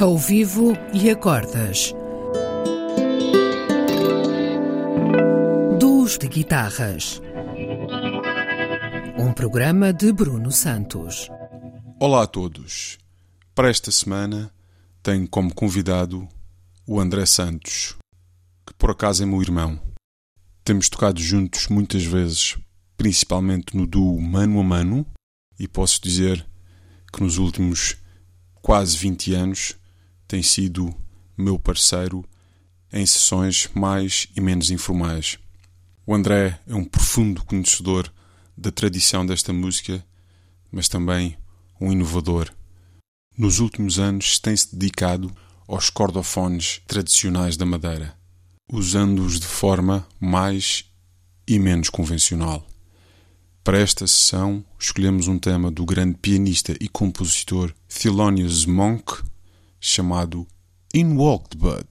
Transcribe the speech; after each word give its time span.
ao 0.00 0.16
vivo 0.16 0.72
e 0.94 1.10
acordas. 1.10 1.92
Duos 5.78 6.16
de 6.16 6.26
guitarras. 6.26 7.20
Um 9.18 9.30
programa 9.34 9.92
de 9.92 10.10
Bruno 10.10 10.50
Santos. 10.50 11.28
Olá 12.00 12.22
a 12.22 12.26
todos. 12.26 12.96
Para 13.54 13.68
esta 13.68 13.90
semana 13.90 14.50
tenho 15.02 15.28
como 15.28 15.54
convidado 15.54 16.26
o 16.86 16.98
André 16.98 17.26
Santos, 17.26 17.94
que 18.66 18.72
por 18.72 18.92
acaso 18.92 19.22
é 19.22 19.26
meu 19.26 19.42
irmão. 19.42 19.78
Temos 20.64 20.88
tocado 20.88 21.20
juntos 21.20 21.68
muitas 21.68 22.04
vezes, 22.04 22.56
principalmente 22.96 23.76
no 23.76 23.86
duo 23.86 24.18
Mano 24.18 24.60
a 24.60 24.64
Mano, 24.64 25.06
e 25.58 25.68
posso 25.68 26.00
dizer 26.02 26.46
que 27.12 27.22
nos 27.22 27.36
últimos 27.36 27.98
quase 28.62 28.96
20 28.96 29.34
anos 29.34 29.79
tem 30.30 30.44
sido 30.44 30.94
meu 31.36 31.58
parceiro 31.58 32.24
em 32.92 33.04
sessões 33.04 33.68
mais 33.74 34.28
e 34.36 34.40
menos 34.40 34.70
informais. 34.70 35.40
O 36.06 36.14
André 36.14 36.60
é 36.68 36.74
um 36.74 36.84
profundo 36.84 37.44
conhecedor 37.44 38.12
da 38.56 38.70
tradição 38.70 39.26
desta 39.26 39.52
música, 39.52 40.06
mas 40.70 40.88
também 40.88 41.36
um 41.80 41.90
inovador. 41.90 42.48
Nos 43.36 43.58
últimos 43.58 43.98
anos 43.98 44.38
tem-se 44.38 44.76
dedicado 44.76 45.34
aos 45.66 45.90
cordofones 45.90 46.80
tradicionais 46.86 47.56
da 47.56 47.66
Madeira, 47.66 48.16
usando-os 48.72 49.40
de 49.40 49.46
forma 49.48 50.06
mais 50.20 50.84
e 51.44 51.58
menos 51.58 51.90
convencional. 51.90 52.64
Para 53.64 53.80
esta 53.80 54.06
sessão, 54.06 54.64
escolhemos 54.78 55.26
um 55.26 55.40
tema 55.40 55.72
do 55.72 55.84
grande 55.84 56.16
pianista 56.18 56.76
e 56.80 56.88
compositor 56.88 57.74
Thelonious 57.88 58.64
Monk, 58.64 59.28
chamado 59.80 60.46
In 60.92 61.16
Walked 61.16 61.56
Bud. 61.56 61.88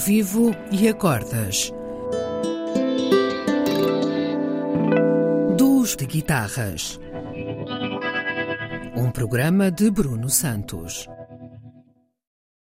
Vivo 0.00 0.56
e 0.72 0.88
a 0.88 0.94
cordas. 0.94 1.70
Duos 5.58 5.94
de 5.94 6.06
guitarras. 6.06 6.98
Um 8.96 9.10
programa 9.10 9.70
de 9.70 9.90
Bruno 9.90 10.30
Santos. 10.30 11.06